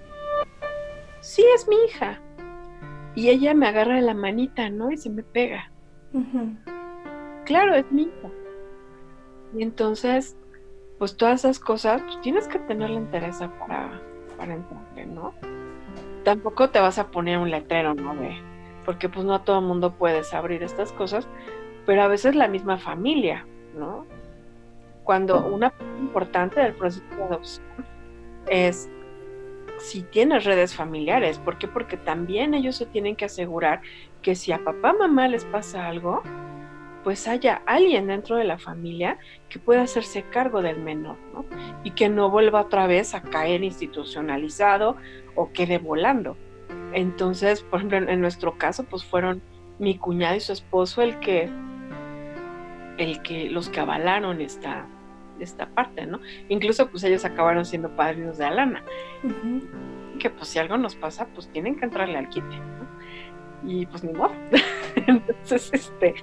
[1.21, 2.21] Sí, es mi hija.
[3.15, 4.91] Y ella me agarra de la manita, ¿no?
[4.91, 5.71] Y se me pega.
[7.45, 8.31] Claro, es mi hija.
[9.57, 10.37] Y entonces,
[10.99, 14.03] pues todas esas cosas, pues tienes que tenerle interés para,
[14.37, 14.57] para
[15.07, 15.35] ¿no?
[16.25, 18.15] Tampoco te vas a poner un letrero, ¿no?
[18.85, 21.29] Porque pues no a todo el mundo puedes abrir estas cosas,
[21.87, 23.47] pero a veces la misma familia,
[23.77, 24.07] ¿no?
[25.07, 27.65] cuando una parte importante del proceso de adopción
[28.49, 28.91] es
[29.79, 31.39] si tienes redes familiares.
[31.39, 31.69] ¿Por qué?
[31.69, 33.81] Porque también ellos se tienen que asegurar
[34.21, 36.23] que si a papá mamá les pasa algo,
[37.07, 39.17] pues haya alguien dentro de la familia
[39.49, 41.45] que pueda hacerse cargo del menor, ¿no?
[41.85, 44.97] Y que no vuelva otra vez a caer institucionalizado
[45.37, 46.37] o quede volando.
[46.93, 49.41] Entonces, por ejemplo, en nuestro caso, pues fueron
[49.79, 51.49] mi cuñado y su esposo el que,
[52.99, 54.89] el que, los que avalaron esta,
[55.39, 56.19] esta parte, ¿no?
[56.49, 58.83] Incluso pues ellos acabaron siendo padrinos de Alana.
[60.19, 62.89] Que pues si algo nos pasa, pues tienen que entrarle al quite, ¿no?
[63.65, 64.35] Y pues ni modo.
[65.07, 66.17] Entonces, este,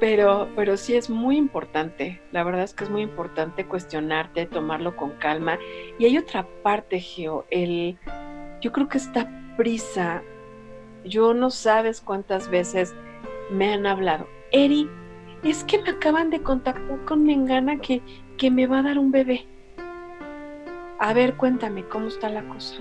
[0.00, 4.96] pero, pero sí es muy importante, la verdad es que es muy importante cuestionarte, tomarlo
[4.96, 5.58] con calma.
[5.98, 7.98] Y hay otra parte, Geo, el,
[8.60, 10.22] yo creo que esta prisa,
[11.04, 12.94] yo no sabes cuántas veces
[13.50, 14.88] me han hablado, Eri,
[15.42, 18.02] es que me acaban de contactar con Mengana que,
[18.36, 19.46] que me va a dar un bebé.
[21.00, 22.76] A ver, cuéntame cómo está la cosa.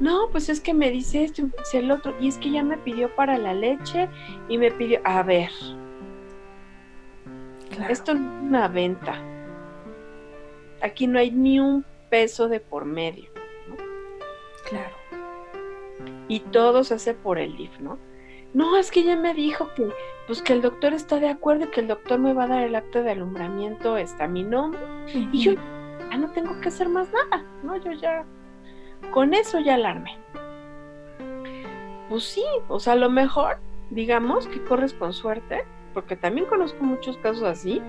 [0.00, 2.14] No, pues es que me dice esto y me dice el otro.
[2.20, 4.08] Y es que ya me pidió para la leche
[4.48, 5.00] y me pidió.
[5.04, 5.50] A ver.
[7.88, 9.14] Esto no es una venta.
[10.82, 13.30] Aquí no hay ni un peso de por medio.
[14.68, 14.94] Claro.
[16.28, 17.98] Y todo se hace por el DIF, ¿no?
[18.52, 19.88] No, es que ya me dijo que
[20.26, 22.62] pues que el doctor está de acuerdo y que el doctor me va a dar
[22.64, 24.80] el acto de alumbramiento, está mi nombre,
[25.32, 25.52] y yo
[26.10, 27.76] ya no tengo que hacer más nada, ¿no?
[27.76, 28.24] Yo ya,
[29.10, 30.18] con eso ya alarme.
[32.08, 33.58] Pues sí, o sea, a lo mejor,
[33.90, 37.82] digamos que corres con suerte, porque también conozco muchos casos así,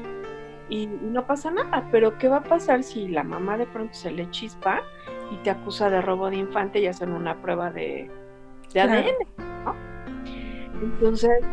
[0.69, 4.11] y no pasa nada, pero ¿qué va a pasar si la mamá de pronto se
[4.11, 4.81] le chispa
[5.31, 8.09] y te acusa de robo de infante y hacen una prueba de,
[8.73, 9.05] de ADN?
[9.63, 9.75] ¿no?
[10.81, 11.43] Entonces,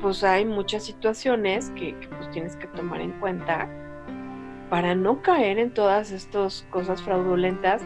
[0.00, 3.68] pues hay muchas situaciones que, pues tienes que tomar en cuenta
[4.68, 7.82] para no caer en todas estas cosas fraudulentas.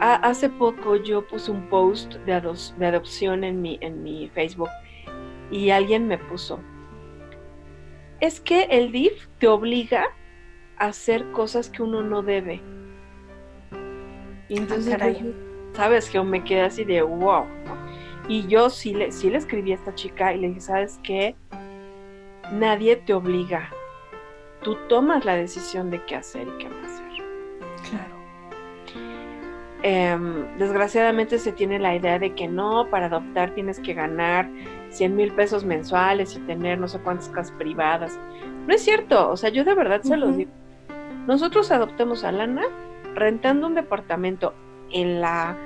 [0.00, 2.40] Hace poco yo puse un post de,
[2.78, 4.70] de adopción en mi, en mi Facebook
[5.50, 6.60] y alguien me puso,
[8.20, 10.04] es que el DIF te obliga
[10.76, 12.60] a hacer cosas que uno no debe.
[14.48, 14.96] Y ah, entonces,
[15.74, 17.44] sabes que me quedé así de wow.
[18.28, 21.34] Y yo sí le, sí le escribí a esta chica y le dije, ¿sabes qué?
[22.52, 23.70] Nadie te obliga.
[24.62, 26.87] Tú tomas la decisión de qué hacer y qué no.
[29.82, 34.48] Em, desgraciadamente se tiene la idea de que no, para adoptar tienes que ganar
[34.90, 38.18] 100 mil pesos mensuales y tener no sé cuántas casas privadas.
[38.66, 40.50] No es cierto, o sea, yo de verdad se lo digo.
[41.26, 42.62] Nosotros adoptamos a Lana
[43.14, 44.52] rentando un departamento
[44.90, 45.56] en la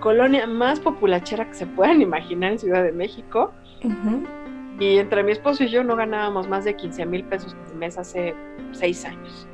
[0.00, 3.52] colonia más populachera que se puedan imaginar en Ciudad de México.
[4.78, 7.98] Y entre mi esposo y yo no ganábamos más de 15 mil pesos al mes
[7.98, 8.34] hace
[8.72, 9.46] seis años.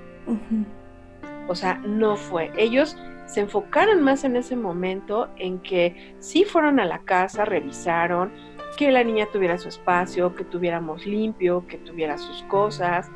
[1.49, 2.51] O sea, no fue.
[2.57, 2.97] Ellos
[3.33, 8.31] se enfocaron más en ese momento en que sí fueron a la casa, revisaron
[8.77, 13.11] que la niña tuviera su espacio, que tuviéramos limpio, que tuviera sus cosas,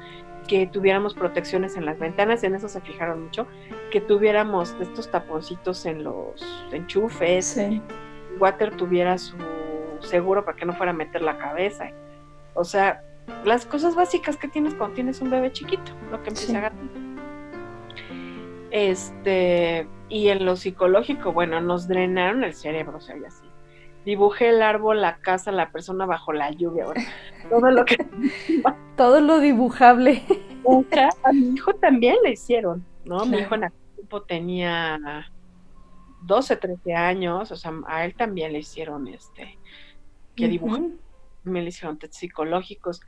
[0.48, 3.46] que tuviéramos protecciones en las ventanas, en eso se fijaron mucho,
[3.90, 7.60] que tuviéramos estos taponcitos en los enchufes,
[8.38, 9.36] Water tuviera su
[10.00, 11.90] seguro para que no fuera a meter la cabeza.
[12.54, 13.02] O sea,
[13.44, 17.05] las cosas básicas que tienes cuando tienes un bebé chiquito, lo que empieza a ganar.
[18.76, 23.46] Este, y en lo psicológico, bueno, nos drenaron el cerebro, o sea, y así.
[24.04, 26.84] Dibujé el árbol, la casa, la persona bajo la lluvia,
[27.50, 27.96] todo lo que...
[28.94, 30.22] todo lo dibujable.
[31.24, 33.24] A mi hijo también le hicieron, ¿no?
[33.24, 35.26] Mi hijo en aquel tiempo tenía
[36.24, 39.58] 12, 13 años, o sea, a él también le hicieron este,
[40.34, 40.90] que dibujó,
[41.44, 43.00] me le hicieron test psicológicos.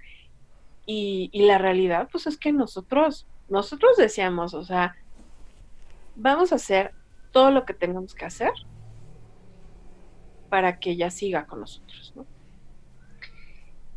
[0.87, 4.97] Y, y la realidad, pues es que nosotros, nosotros decíamos, o sea,
[6.19, 6.93] vamos a hacer
[7.33, 8.53] todo lo que tengamos que hacer
[10.51, 12.27] para que ella siga con nosotros, ¿no?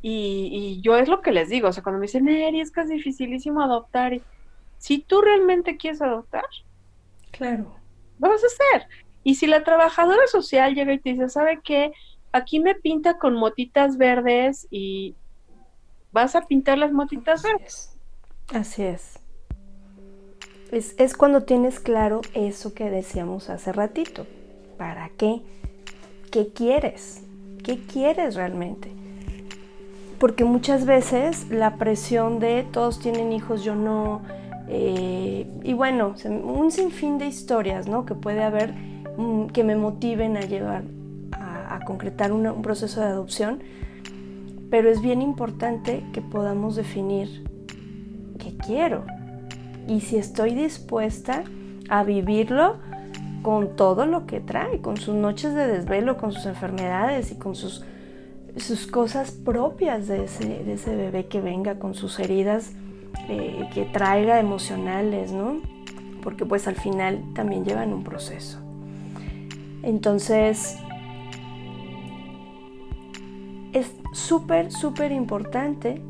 [0.04, 2.82] Y, yo es lo que les digo, o sea, cuando me dicen, Eri, es que
[2.82, 4.24] es dificilísimo adoptar, y,
[4.80, 6.46] si tú realmente quieres adoptar,
[7.32, 7.76] claro,
[8.20, 8.88] lo vas a hacer.
[9.24, 11.92] Y si la trabajadora social llega y te dice, ¿sabe qué?
[12.32, 15.16] Aquí me pinta con motitas verdes y
[16.12, 18.00] vas a pintar las motitas verdes.
[18.52, 19.21] Así es.
[20.72, 24.26] Es, cuando tienes claro eso que decíamos hace ratito.
[24.78, 25.42] ¿Para qué?
[26.32, 27.24] ¿Qué quieres?
[27.62, 28.90] ¿Qué quieres realmente?
[30.18, 34.22] Porque muchas veces la presión de todos tienen hijos, yo no,
[34.70, 38.06] eh, y bueno, un sinfín de historias ¿no?
[38.06, 38.74] que puede haber
[39.18, 40.84] mm, que me motiven a llevar
[41.34, 43.62] a, concretar un proceso de adopción,
[44.70, 47.44] pero es bien importante que podamos definir
[48.40, 49.04] qué quiero
[49.92, 51.44] y si estoy dispuesta
[51.90, 52.78] a vivirlo
[53.42, 57.56] con todo lo que trae, con sus noches de desvelo, con sus enfermedades y con
[57.56, 57.84] sus,
[58.56, 62.72] sus cosas propias de ese, de ese bebé que venga, con sus heridas
[63.28, 65.60] eh, que traiga emocionales, ¿no?
[66.24, 68.60] Porque pues al final también llevan un proceso.
[69.84, 70.78] Entonces,
[73.74, 76.02] es súper, súper importante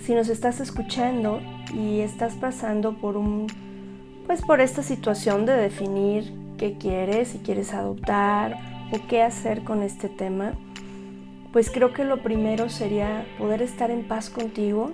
[0.00, 1.40] si nos estás escuchando
[1.72, 3.46] y estás pasando por un,
[4.26, 8.56] pues por esta situación de definir qué quieres, si quieres adoptar
[8.92, 10.52] o qué hacer con este tema,
[11.52, 14.92] pues creo que lo primero sería poder estar en paz contigo,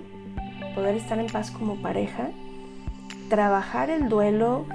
[0.73, 2.29] poder estar en paz como pareja,
[3.29, 4.65] trabajar el duelo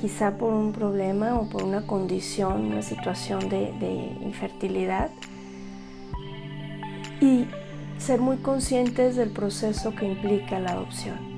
[0.00, 5.10] quizá por un problema o por una condición, una situación de, de infertilidad
[7.20, 7.46] y
[7.98, 11.29] ser muy conscientes del proceso que implica la adopción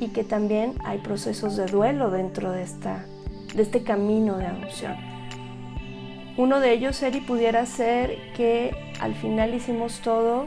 [0.00, 3.06] y que también hay procesos de duelo dentro de, esta,
[3.54, 4.96] de este camino de adopción.
[6.36, 10.46] Uno de ellos, Eri, pudiera ser que al final hicimos todo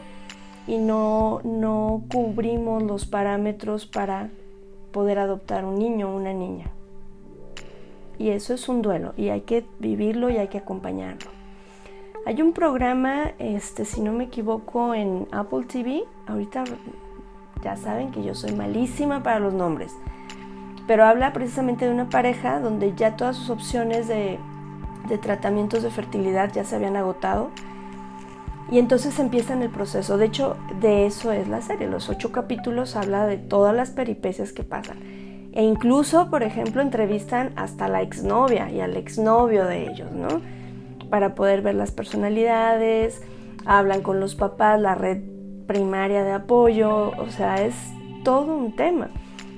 [0.67, 4.29] y no, no cubrimos los parámetros para
[4.91, 6.71] poder adoptar un niño o una niña.
[8.19, 11.31] Y eso es un duelo y hay que vivirlo y hay que acompañarlo.
[12.25, 16.03] Hay un programa, este, si no me equivoco, en Apple TV.
[16.27, 16.63] Ahorita
[17.63, 19.95] ya saben que yo soy malísima para los nombres.
[20.87, 24.39] Pero habla precisamente de una pareja donde ya todas sus opciones de,
[25.21, 27.49] tratamientos de fertilidad ya se habían agotado
[28.71, 30.17] y entonces empiezan el proceso.
[30.17, 31.87] De hecho, de eso es la serie.
[31.87, 34.99] Los ocho capítulos habla de todas las peripecias que pasan.
[35.51, 40.41] E incluso, por ejemplo, entrevistan hasta la exnovia y al exnovio de ellos, ¿no?
[41.09, 43.21] Para poder ver las personalidades,
[43.65, 45.38] hablan con los papás, la red
[45.69, 47.75] primaria de apoyo, o sea, es
[48.23, 49.11] todo un tema.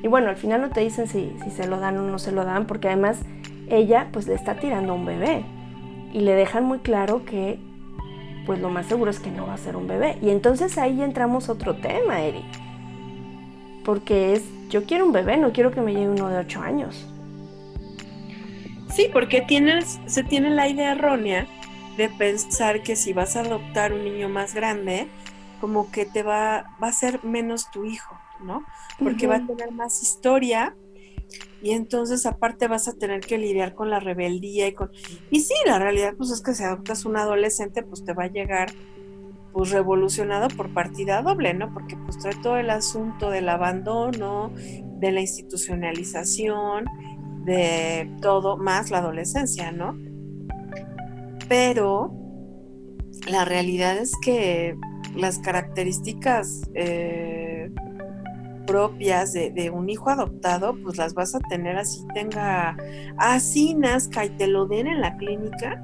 [0.04, 2.34] Y bueno, al final no te dicen si, si se lo dan o no se
[2.34, 3.22] lo dan, porque además
[3.70, 5.46] ella pues le está tirando a un bebé
[6.12, 7.60] y le dejan muy claro que
[8.46, 10.18] pues lo más seguro es que no va a ser un bebé.
[10.22, 12.44] Y entonces ahí entramos otro tema, Eri.
[13.86, 17.08] Porque es, yo quiero un bebé, no quiero que me llegue uno de 8 años.
[18.90, 21.48] Sí, porque tienes, se tiene la idea errónea
[21.96, 25.08] de pensar que si vas a adoptar un niño más grande,
[25.62, 28.66] como que te va, va a ser menos tu hijo, ¿no?
[29.00, 30.76] Porque va a tener más historia
[31.62, 34.92] y entonces aparte vas a tener que lidiar con la rebeldía y con...
[35.30, 38.28] Y sí, la realidad pues es que si adoptas un adolescente pues te va a
[38.28, 38.72] llegar
[39.54, 41.74] pues revolucionado por partida doble, ¿no?
[41.74, 46.86] Porque pues trae todo el asunto del abandono, de la institucionalización,
[47.44, 49.98] de todo, más la adolescencia, ¿no?
[51.48, 52.21] Pero
[53.30, 54.78] la realidad es que
[55.16, 57.72] las características eh,
[58.66, 62.78] propias de, un hijo adoptado, pues las vas a tener así, tenga,
[63.18, 65.84] así nazca y te lo den en la clínica.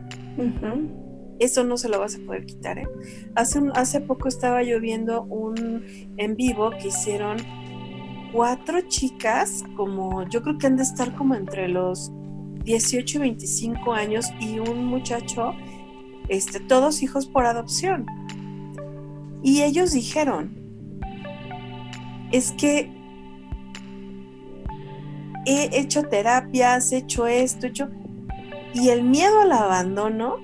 [1.40, 2.80] Eso no se lo vas a poder quitar.
[2.80, 2.88] ¿eh?
[3.36, 5.84] Hace, hace poco estaba yo viendo un
[6.18, 7.38] en vivo que hicieron
[8.32, 12.12] cuatro chicas, como yo creo que han de estar como entre los
[12.64, 15.54] 18 y 25 años, y un muchacho,
[16.30, 18.06] este, todos hijos por adopción.
[19.44, 20.56] Y ellos dijeron,
[22.32, 22.92] es que
[25.46, 27.90] he hecho terapias, he hecho esto, he hecho...
[28.74, 30.38] Y el miedo al abandono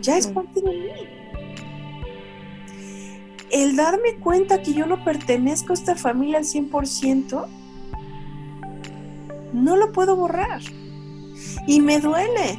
[0.00, 0.88] ya es parte de mí.
[3.50, 7.46] El darme cuenta que yo no pertenezco a esta familia al 100%,
[9.52, 10.60] no lo puedo borrar.
[11.66, 12.58] Y me duele.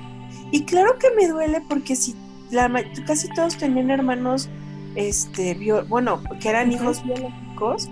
[0.51, 2.15] Y claro que me duele porque si
[2.51, 2.69] la,
[3.05, 4.49] casi todos tenían hermanos,
[4.95, 7.89] este, bueno, que eran hijos biológicos,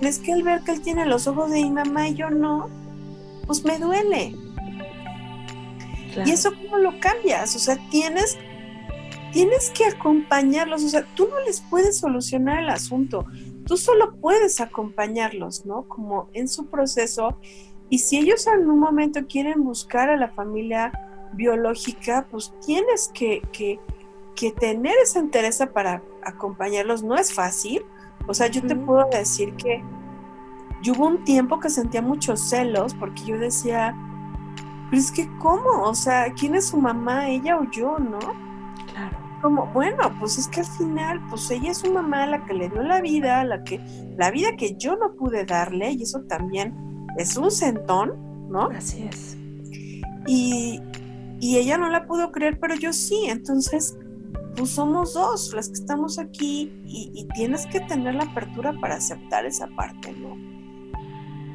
[0.00, 2.68] es que al ver que él tiene los ojos de mi mamá y yo no,
[3.46, 4.34] pues me duele.
[6.24, 8.38] Y eso cómo lo cambias, o sea, tienes,
[9.32, 13.26] tienes que acompañarlos, o sea, tú no les puedes solucionar el asunto,
[13.66, 15.82] tú solo puedes acompañarlos, ¿no?
[15.88, 17.38] Como en su proceso.
[17.90, 20.90] Y si ellos en un momento quieren buscar a la familia
[21.32, 23.80] biológica, pues tienes que, que,
[24.34, 27.02] que tener esa interés para acompañarlos.
[27.02, 27.84] No es fácil.
[28.26, 29.82] O sea, yo te puedo decir que
[30.82, 33.94] yo hubo un tiempo que sentía muchos celos porque yo decía,
[34.90, 35.82] pero es que ¿cómo?
[35.82, 38.18] O sea, ¿quién es su mamá, ella o yo, no?
[38.92, 39.16] Claro.
[39.42, 42.68] Como, bueno, pues es que al final, pues ella es su mamá la que le
[42.68, 43.80] dio la vida, la que,
[44.16, 46.74] la vida que yo no pude darle, y eso también
[47.16, 48.68] es un centón, ¿no?
[48.70, 49.36] Así es.
[50.26, 50.80] Y,
[51.40, 53.96] y ella no la pudo creer, pero yo sí, entonces,
[54.56, 58.96] pues somos dos las que estamos aquí y, y tienes que tener la apertura para
[58.96, 60.56] aceptar esa parte, ¿no?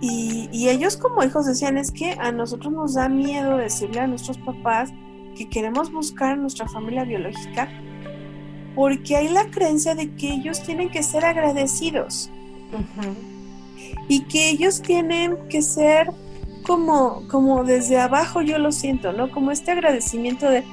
[0.01, 4.37] Y, ellos como hijos decían, es que a nosotros nos da miedo decirle a nuestros
[4.39, 4.91] papás
[5.37, 7.69] que queremos buscar a nuestra familia biológica
[8.75, 12.31] porque hay la creencia de que ellos tienen que ser agradecidos
[14.07, 16.09] y que ellos tienen que ser
[16.65, 19.31] como, como desde abajo yo lo siento, ¿no?
[19.31, 20.63] Como este agradecimiento de,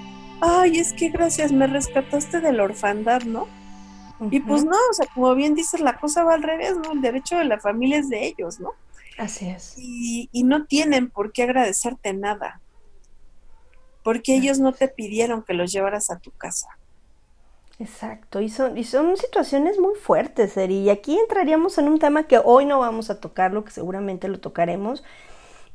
[0.41, 3.47] ay, es que gracias, me rescataste de la orfandad, ¿no?
[4.31, 6.93] Y pues no, o sea, como bien dices, la cosa va al revés, ¿no?
[6.93, 8.73] El derecho de la familia es de ellos, ¿no?
[9.17, 9.75] Así es.
[9.77, 12.61] Y, no tienen por qué agradecerte nada,
[14.03, 16.69] porque ellos no te pidieron que los llevaras a tu casa.
[17.79, 20.79] Exacto, y son, y son situaciones muy fuertes, Eri.
[20.79, 24.41] Y aquí entraríamos en un tema que hoy no vamos a tocarlo, que seguramente lo
[24.41, 25.05] tocaremos,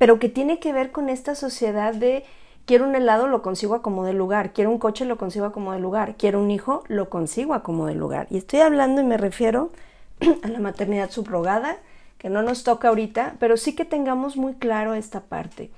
[0.04, 2.26] pero que tiene que ver con esta sociedad de
[2.66, 5.54] quiero un helado, lo consigo a como de lugar, quiero un coche, lo consigo a
[5.54, 8.28] como de lugar, quiero un hijo, lo consigo a como de lugar.
[8.30, 9.72] Y estoy hablando y me refiero
[10.44, 11.78] a la maternidad subrogada,
[12.18, 15.72] que no nos toca ahorita, pero sí que tengamos muy claro esta parte.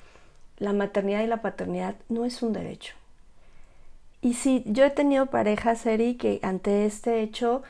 [0.57, 2.95] La maternidad y la paternidad no es un derecho.
[4.21, 7.61] Y sí, yo he tenido parejas, Eri, que ante este hecho,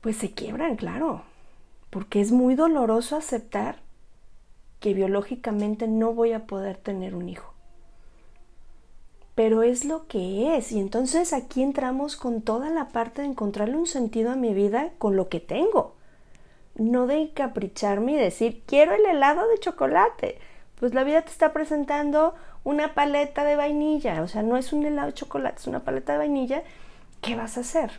[0.00, 1.22] pues se quiebran, claro,
[1.90, 3.84] porque es muy doloroso aceptar
[4.80, 7.52] que biológicamente no voy a poder tener un hijo.
[9.34, 13.76] Pero es lo que es, y entonces aquí entramos con toda la parte de encontrarle
[13.76, 15.96] un sentido a mi vida con lo que tengo
[16.78, 20.38] no de encapricharme y decir, quiero el helado de chocolate.
[20.78, 24.84] Pues la vida te está presentando una paleta de vainilla, o sea, no es un
[24.84, 26.62] helado de chocolate, es una paleta de vainilla.
[27.22, 27.92] ¿Qué vas a hacer?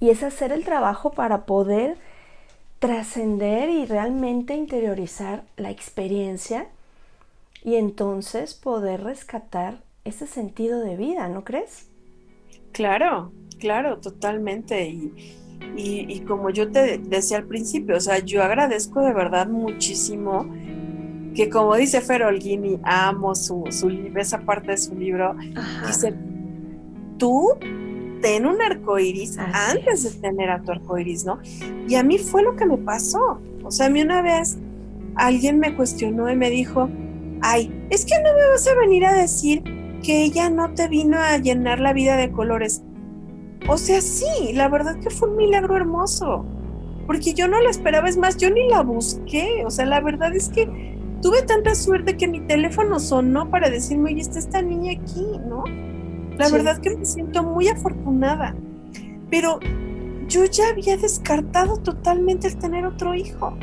[0.00, 1.96] Y es hacer el trabajo para poder
[2.82, 6.66] trascender y realmente interiorizar la experiencia
[7.62, 11.86] y entonces poder rescatar ese sentido de vida, ¿no crees?
[12.72, 13.30] Claro,
[13.60, 14.84] claro, totalmente.
[14.88, 15.12] Y,
[15.76, 20.52] y, como yo te decía al principio, o sea, yo agradezco de verdad muchísimo
[21.36, 25.36] que como dice Ferolgini, amo su, su esa parte de su libro,
[25.86, 26.16] dice,
[27.16, 27.46] tú
[28.22, 31.38] ten un arco iris antes de tener a tu arco iris, ¿no?
[31.88, 33.40] Y a mí fue lo que me pasó.
[33.64, 34.56] O sea, a mí una vez
[35.16, 36.88] alguien me cuestionó y me dijo,
[37.42, 39.62] ay, es que no me vas a venir a decir
[40.02, 42.82] que ella no te vino a llenar la vida de colores.
[43.68, 46.44] O sea, sí, la verdad que fue un milagro hermoso,
[47.06, 50.34] porque yo no la esperaba, es más, yo ni la busqué, o sea, la verdad
[50.34, 54.92] es que tuve tanta suerte que mi teléfono sonó para decirme, oye, está esta niña
[55.00, 55.62] aquí, ¿no?
[56.42, 58.56] La verdad que me siento muy afortunada,
[59.30, 59.60] pero
[60.26, 63.56] yo ya había descartado totalmente el tener otro hijo.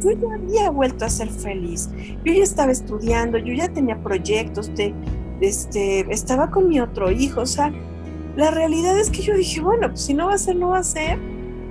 [0.00, 1.90] Yo ya había vuelto a ser feliz.
[2.24, 4.94] Yo ya estaba estudiando, yo ya tenía proyectos, de,
[5.42, 7.70] este, estaba con mi otro hijo, o sea,
[8.34, 10.78] la realidad es que yo dije, bueno, pues si no va a ser, no va
[10.78, 11.18] a ser.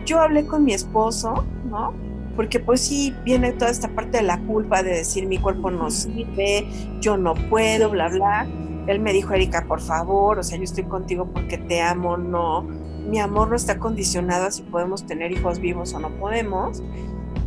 [0.06, 1.94] yo hablé con mi esposo, ¿no?
[2.36, 5.90] Porque pues sí, viene toda esta parte de la culpa de decir mi cuerpo no
[5.90, 6.68] sirve,
[7.00, 8.48] yo no puedo, bla, bla.
[8.88, 12.64] Él me dijo, Erika, por favor, o sea, yo estoy contigo porque te amo, no.
[12.64, 16.84] Mi amor no está condicionado a si podemos tener hijos vivos o no podemos.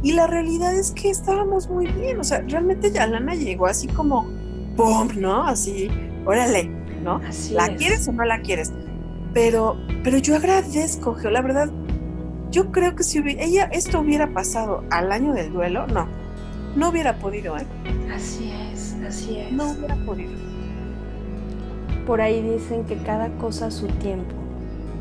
[0.02, 3.88] Y la realidad es que estábamos muy bien, o sea, realmente ya Lana llegó así
[3.88, 4.26] como,
[4.76, 5.08] ¡pum!
[5.16, 5.44] ¿no?
[5.44, 5.90] Así,
[6.24, 6.70] órale,
[7.02, 7.20] ¿no?
[7.52, 8.72] ¿La quieres o no la quieres?
[9.34, 11.70] Pero, pero yo agradezco, Geo, la verdad,
[12.50, 16.06] yo creo que si ella esto hubiera pasado al año del duelo, no,
[16.76, 17.66] no hubiera podido, ¿eh?
[18.14, 19.52] Así es, así es.
[19.52, 20.32] No hubiera podido.
[22.06, 24.34] Por ahí dicen que cada cosa a su tiempo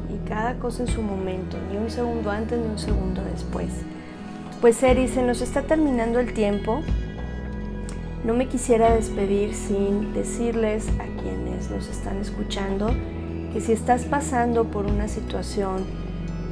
[0.09, 3.69] y cada cosa en su momento, ni un segundo antes ni un segundo después.
[4.59, 6.81] Pues Eri, se nos está terminando el tiempo.
[8.23, 12.91] No me quisiera despedir sin decirles a quienes nos están escuchando
[13.53, 15.83] que si estás pasando por una situación,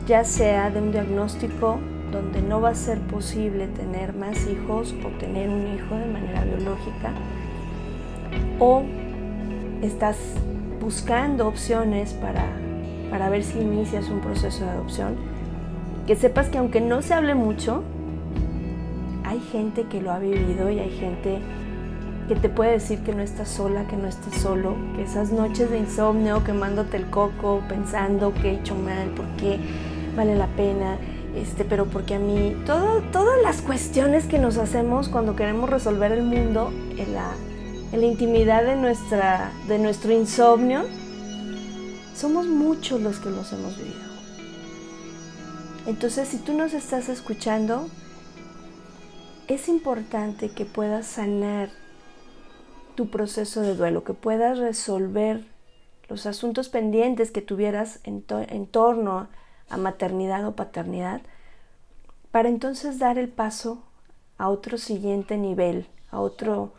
[0.06, 1.80] ya sea de un diagnóstico
[2.12, 6.43] donde no va a ser posible tener más hijos o tener un hijo de manera
[6.45, 7.12] biológica,
[8.60, 8.84] o
[9.88, 10.18] estás
[10.82, 12.46] buscando opciones para,
[13.10, 15.16] para ver si inicias un proceso de adopción,
[16.08, 17.84] que sepas que aunque no se hable mucho,
[19.24, 21.40] hay gente que lo ha vivido y hay gente
[22.28, 25.70] que te puede decir que no estás sola, que no estás solo, que esas noches
[25.70, 29.60] de insomnio quemándote el coco, pensando que he hecho mal, por qué
[30.16, 30.98] vale la pena,
[31.36, 36.24] este, pero porque a mí, todas las cuestiones que nos hacemos cuando queremos resolver el
[36.24, 37.32] mundo en la,
[37.94, 40.86] en la intimidad de, nuestra, de nuestro insomnio,
[42.16, 44.02] somos muchos los que los hemos vivido.
[45.86, 47.88] Entonces, si tú nos estás escuchando,
[49.48, 51.70] es importante que puedas sanar
[52.96, 55.46] tu proceso de duelo, que puedas resolver
[56.10, 59.28] los asuntos pendientes que tuvieras en, en, torno
[59.70, 61.22] a maternidad o paternidad,
[62.32, 63.84] para entonces dar el paso
[64.39, 66.74] a otro siguiente nivel, a otro,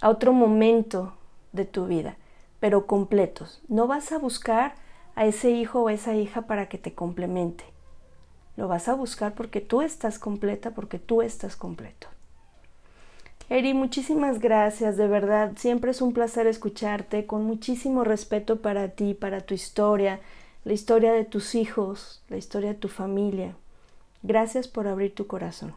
[0.00, 1.14] a otro momento
[1.52, 2.16] de tu vida,
[2.58, 3.60] pero completos.
[3.68, 4.74] No vas a buscar
[5.14, 7.64] a ese hijo o esa hija para que te complemente.
[8.56, 12.08] Lo vas a buscar porque tú estás completa, porque tú estás completo.
[13.48, 19.12] Eri, muchísimas gracias, de verdad, siempre es un placer escucharte, con muchísimo respeto para ti,
[19.12, 20.20] para tu historia,
[20.64, 23.56] la historia de tus hijos, la historia de tu familia.
[24.22, 25.74] Gracias por abrir tu corazón.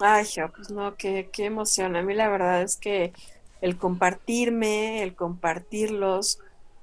[0.00, 1.96] Ay, pues no, qué, qué emoción.
[1.96, 3.12] A mí la verdad es que
[3.60, 6.38] el compartirme, el compartirlos,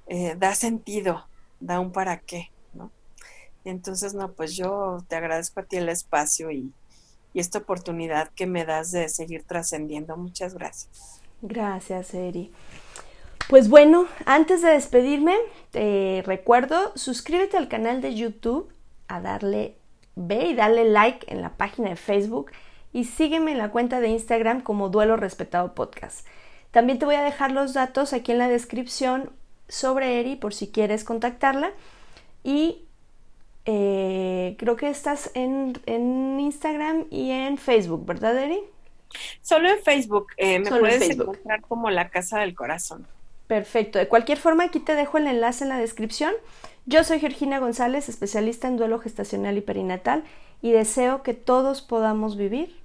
[0.08, 1.26] eh, da sentido,
[1.60, 2.92] da un para qué, ¿no?
[3.64, 6.72] Entonces, no, pues yo te agradezco a ti el espacio y,
[7.34, 10.16] esta oportunidad que me das de seguir trascendiendo.
[10.16, 11.20] Muchas gracias.
[11.42, 12.50] Gracias, Eri.
[13.50, 15.36] Pues bueno, antes de despedirme,
[15.72, 18.72] te recuerdo, suscríbete al canal de YouTube,
[19.10, 19.76] a darle,
[20.16, 22.52] ve y darle like en la página de Facebook
[22.96, 26.26] y sígueme en la cuenta de Instagram como Duelo Respetado Podcast.
[26.72, 29.32] También te voy a dejar los datos aquí en la descripción
[29.68, 31.74] sobre Eri por si quieres contactarla.
[32.42, 32.86] Y
[33.66, 38.62] eh, creo que estás en, en, Instagram y en Facebook, ¿verdad, Eri?
[39.42, 40.28] Solo en Facebook.
[40.38, 43.06] Eh, me puedes encontrar como la Casa del Corazón.
[43.48, 44.00] Perfecto.
[44.00, 46.32] De cualquier forma, aquí te dejo el enlace en la descripción.
[46.86, 50.24] Yo soy Georgina González, especialista en duelo gestacional y perinatal,
[50.62, 52.85] y deseo que todos podamos vivir